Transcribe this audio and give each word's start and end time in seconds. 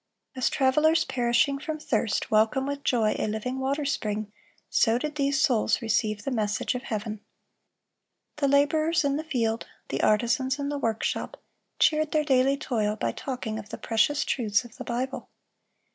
As 0.35 0.49
travelers 0.49 1.05
perishing 1.05 1.59
from 1.59 1.77
thirst 1.79 2.31
welcome 2.31 2.65
with 2.65 2.83
joy 2.83 3.13
a 3.19 3.27
living 3.27 3.59
water 3.59 3.85
spring, 3.85 4.31
so 4.67 4.97
did 4.97 5.13
these 5.13 5.39
souls 5.39 5.79
receive 5.79 6.23
the 6.23 6.31
message 6.31 6.73
of 6.73 6.81
heaven. 6.81 7.21
The 8.37 8.47
laborers 8.47 9.03
in 9.03 9.17
the 9.17 9.23
field, 9.23 9.67
the 9.89 10.01
artisans 10.01 10.57
in 10.57 10.69
the 10.69 10.79
workshop, 10.79 11.39
cheered 11.77 12.13
their 12.13 12.25
daily 12.25 12.57
toil 12.57 12.95
by 12.95 13.11
talking 13.11 13.59
of 13.59 13.69
the 13.69 13.77
precious 13.77 14.25
truths 14.25 14.63
of 14.63 14.77
the 14.77 14.83
Bible. 14.83 15.29